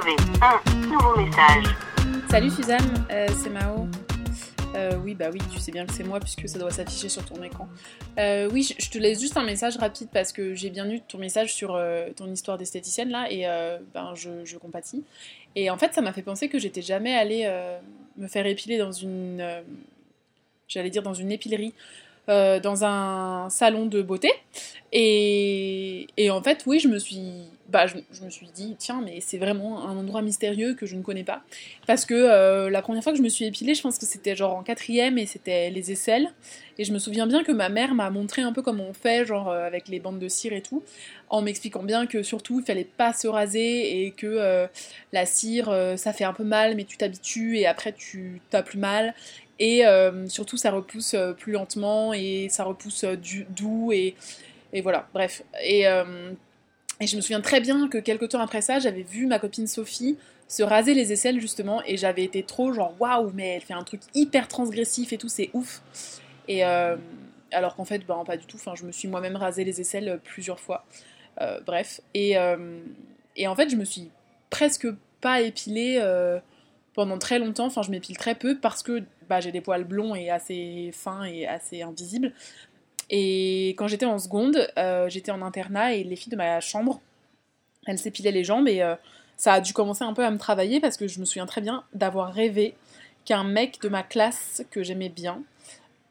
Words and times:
un 0.00 0.86
nouveau 0.86 1.16
message. 1.16 1.64
Salut 2.30 2.50
Suzanne, 2.50 3.04
euh, 3.10 3.26
c'est 3.36 3.50
Mao. 3.50 3.88
Euh, 4.76 4.92
oui, 5.02 5.16
bah 5.16 5.26
oui, 5.32 5.40
tu 5.52 5.58
sais 5.58 5.72
bien 5.72 5.86
que 5.86 5.92
c'est 5.92 6.04
moi 6.04 6.20
puisque 6.20 6.48
ça 6.48 6.56
doit 6.56 6.70
s'afficher 6.70 7.08
sur 7.08 7.24
ton 7.24 7.42
écran. 7.42 7.68
Euh, 8.16 8.48
oui, 8.52 8.62
je, 8.78 8.90
te 8.90 8.98
laisse 8.98 9.20
juste 9.20 9.36
un 9.36 9.42
message 9.42 9.76
rapide 9.76 10.08
parce 10.12 10.32
que 10.32 10.54
j'ai 10.54 10.70
bien 10.70 10.88
eu 10.88 11.00
ton 11.00 11.18
message 11.18 11.52
sur 11.52 11.76
ton 12.14 12.30
histoire 12.30 12.58
d'esthéticienne 12.58 13.10
là 13.10 13.26
et 13.28 13.44
ben 13.92 14.14
je, 14.14 14.56
compatis. 14.58 15.04
Et 15.56 15.68
en 15.68 15.78
fait, 15.78 15.94
ça 15.94 16.00
m'a 16.00 16.12
fait 16.12 16.22
penser 16.22 16.48
que 16.48 16.60
j'étais 16.60 16.82
jamais 16.82 17.16
allée 17.16 17.50
me 18.18 18.28
faire 18.28 18.46
épiler 18.46 18.78
dans 18.78 18.92
une, 18.92 19.44
j'allais 20.68 20.90
dire 20.90 21.02
dans 21.02 21.14
une 21.14 21.32
épilerie, 21.32 21.74
euh, 22.28 22.60
dans 22.60 22.84
un 22.84 23.48
salon 23.48 23.86
de 23.86 24.02
beauté. 24.02 24.30
Et, 24.92 26.06
et 26.16 26.30
en 26.30 26.42
fait, 26.42 26.64
oui, 26.66 26.78
je 26.78 26.88
me 26.88 26.98
suis, 26.98 27.20
bah, 27.68 27.86
je, 27.86 28.24
me 28.24 28.30
suis 28.30 28.48
dit, 28.54 28.76
tiens, 28.78 29.02
mais 29.02 29.20
c'est 29.20 29.38
vraiment 29.38 29.86
un 29.86 29.96
endroit 29.96 30.20
mystérieux 30.20 30.74
que 30.74 30.84
je 30.84 30.96
ne 30.96 31.02
connais 31.02 31.24
pas. 31.24 31.42
Parce 31.86 32.04
que 32.04 32.14
euh, 32.14 32.68
la 32.68 32.82
première 32.82 33.02
fois 33.02 33.12
que 33.12 33.18
je 33.18 33.22
me 33.22 33.28
suis 33.30 33.46
épilée, 33.46 33.74
je 33.74 33.82
pense 33.82 33.98
que 33.98 34.06
c'était 34.06 34.36
genre 34.36 34.54
en 34.54 34.62
quatrième 34.62 35.16
et 35.16 35.24
c'était 35.24 35.70
les 35.70 35.92
aisselles. 35.92 36.28
Et 36.78 36.84
je 36.84 36.92
me 36.92 36.98
souviens 36.98 37.26
bien 37.26 37.44
que 37.44 37.52
ma 37.52 37.70
mère 37.70 37.94
m'a 37.94 38.10
montré 38.10 38.42
un 38.42 38.52
peu 38.52 38.62
comment 38.62 38.84
on 38.84 38.94
fait, 38.94 39.26
genre 39.26 39.48
euh, 39.48 39.66
avec 39.66 39.88
les 39.88 39.98
bandes 39.98 40.18
de 40.18 40.28
cire 40.28 40.52
et 40.52 40.62
tout, 40.62 40.82
en 41.30 41.42
m'expliquant 41.42 41.82
bien 41.82 42.06
que 42.06 42.22
surtout 42.22 42.60
il 42.60 42.66
fallait 42.66 42.84
pas 42.84 43.12
se 43.12 43.26
raser 43.26 44.04
et 44.04 44.10
que 44.12 44.68
la 45.12 45.26
cire 45.26 45.74
ça 45.96 46.12
fait 46.12 46.24
un 46.24 46.32
peu 46.32 46.44
mal, 46.44 46.76
mais 46.76 46.84
tu 46.84 46.96
t'habitues 46.96 47.58
et 47.58 47.66
après 47.66 47.92
tu 47.92 48.40
t'as 48.50 48.62
plus 48.62 48.78
mal. 48.78 49.14
Et 49.58 49.84
euh, 49.84 50.28
surtout 50.28 50.56
ça 50.56 50.70
repousse 50.70 51.14
euh, 51.14 51.32
plus 51.32 51.52
lentement 51.52 52.12
et 52.12 52.48
ça 52.48 52.64
repousse 52.64 53.04
euh, 53.04 53.16
du, 53.16 53.44
doux 53.50 53.90
et, 53.92 54.14
et 54.72 54.80
voilà, 54.80 55.08
bref. 55.12 55.42
Et, 55.62 55.84
je 57.00 57.14
me 57.16 57.20
souviens 57.20 57.40
très 57.40 57.60
bien 57.60 57.88
que 57.88 57.98
quelques 57.98 58.30
temps 58.30 58.40
après 58.40 58.60
ça, 58.60 58.80
j'avais 58.80 59.02
vu 59.02 59.26
ma 59.26 59.38
copine 59.38 59.68
Sophie 59.68 60.18
se 60.48 60.62
raser 60.64 60.94
les 60.94 61.12
aisselles 61.12 61.40
justement 61.40 61.80
et 61.86 61.96
j'avais 61.96 62.24
été 62.24 62.42
trop 62.42 62.72
genre 62.72 62.94
waouh 62.98 63.30
mais 63.34 63.48
elle 63.48 63.60
fait 63.60 63.74
un 63.74 63.84
truc 63.84 64.00
hyper 64.14 64.48
transgressif 64.48 65.12
et 65.12 65.18
tout 65.18 65.28
c'est 65.28 65.50
ouf. 65.52 65.80
Et 66.48 66.64
alors 66.64 67.76
qu'en 67.76 67.84
fait 67.84 68.04
ben 68.04 68.24
pas 68.26 68.36
du 68.36 68.46
tout. 68.46 68.56
Enfin 68.56 68.74
je 68.74 68.84
me 68.84 68.90
suis 68.90 69.06
moi-même 69.06 69.36
rasé 69.36 69.62
les 69.62 69.80
aisselles 69.80 70.18
plusieurs 70.24 70.58
fois. 70.58 70.84
Bref. 71.64 72.00
Et, 72.14 72.34
et 73.36 73.46
en 73.46 73.54
fait 73.54 73.68
je 73.68 73.76
me 73.76 73.84
suis 73.84 74.10
presque 74.50 74.88
pas 75.20 75.40
épilée 75.40 76.00
pendant 76.98 77.18
très 77.18 77.38
longtemps 77.38 77.66
enfin 77.66 77.82
je 77.82 77.92
m'épile 77.92 78.16
très 78.16 78.34
peu 78.34 78.58
parce 78.58 78.82
que 78.82 79.04
bah, 79.28 79.38
j'ai 79.38 79.52
des 79.52 79.60
poils 79.60 79.84
blonds 79.84 80.16
et 80.16 80.30
assez 80.30 80.90
fins 80.92 81.22
et 81.22 81.46
assez 81.46 81.82
invisibles 81.82 82.32
et 83.08 83.68
quand 83.78 83.86
j'étais 83.86 84.04
en 84.04 84.18
seconde 84.18 84.68
euh, 84.76 85.08
j'étais 85.08 85.30
en 85.30 85.40
internat 85.40 85.94
et 85.94 86.02
les 86.02 86.16
filles 86.16 86.32
de 86.32 86.36
ma 86.36 86.58
chambre 86.58 87.00
elles 87.86 88.00
s'épilaient 88.00 88.32
les 88.32 88.42
jambes 88.42 88.66
et 88.66 88.82
euh, 88.82 88.96
ça 89.36 89.52
a 89.52 89.60
dû 89.60 89.72
commencer 89.72 90.02
un 90.02 90.12
peu 90.12 90.24
à 90.24 90.32
me 90.32 90.38
travailler 90.38 90.80
parce 90.80 90.96
que 90.96 91.06
je 91.06 91.20
me 91.20 91.24
souviens 91.24 91.46
très 91.46 91.60
bien 91.60 91.84
d'avoir 91.94 92.34
rêvé 92.34 92.74
qu'un 93.24 93.44
mec 93.44 93.80
de 93.80 93.88
ma 93.88 94.02
classe 94.02 94.64
que 94.72 94.82
j'aimais 94.82 95.08
bien 95.08 95.40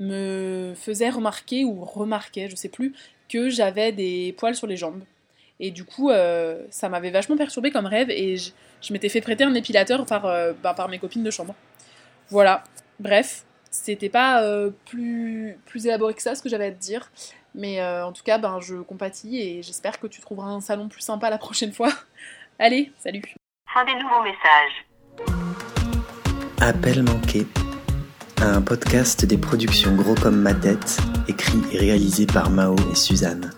me 0.00 0.74
faisait 0.76 1.08
remarquer 1.08 1.64
ou 1.64 1.82
remarquait, 1.82 2.50
je 2.50 2.56
sais 2.56 2.68
plus, 2.68 2.92
que 3.30 3.48
j'avais 3.48 3.90
des 3.92 4.34
poils 4.36 4.54
sur 4.54 4.66
les 4.66 4.76
jambes. 4.76 5.02
Et 5.64 5.70
du 5.70 5.84
coup, 5.84 6.10
euh, 6.10 6.62
ça 6.68 6.90
m'avait 6.90 7.10
vachement 7.10 7.38
perturbé 7.38 7.70
comme 7.70 7.86
rêve 7.86 8.10
et 8.10 8.36
je, 8.36 8.50
je 8.82 8.92
m'étais 8.92 9.08
fait 9.08 9.22
prêter 9.22 9.44
un 9.44 9.54
épilateur 9.54 10.04
par, 10.04 10.26
euh, 10.26 10.52
bah, 10.62 10.74
par 10.74 10.90
mes 10.90 10.98
copines 10.98 11.22
de 11.22 11.30
chambre. 11.30 11.54
Voilà, 12.28 12.64
bref, 13.00 13.44
c'était 13.70 14.10
pas 14.10 14.42
euh, 14.42 14.68
plus, 14.84 15.56
plus 15.64 15.86
élaboré 15.86 16.12
que 16.12 16.20
ça 16.20 16.34
ce 16.34 16.42
que 16.42 16.50
j'avais 16.50 16.66
à 16.66 16.70
te 16.70 16.78
dire. 16.78 17.10
Mais 17.54 17.80
euh, 17.80 18.04
en 18.04 18.12
tout 18.12 18.22
cas, 18.22 18.36
ben, 18.36 18.60
je 18.60 18.76
compatis 18.76 19.40
et 19.40 19.62
j'espère 19.62 19.98
que 19.98 20.06
tu 20.06 20.20
trouveras 20.20 20.50
un 20.50 20.60
salon 20.60 20.88
plus 20.88 21.00
sympa 21.00 21.30
la 21.30 21.38
prochaine 21.38 21.72
fois. 21.72 21.88
Allez, 22.58 22.92
salut 22.98 23.22
Fin 23.72 23.86
des 23.86 23.94
nouveaux 23.94 24.22
messages. 24.22 24.84
Appel 26.60 27.02
manqué. 27.04 27.46
Un 28.42 28.60
podcast 28.60 29.24
des 29.24 29.38
productions 29.38 29.94
Gros 29.94 30.14
comme 30.14 30.42
ma 30.42 30.52
tête, 30.52 30.98
écrit 31.26 31.62
et 31.72 31.78
réalisé 31.78 32.26
par 32.26 32.50
Mao 32.50 32.76
et 32.92 32.94
Suzanne. 32.94 33.50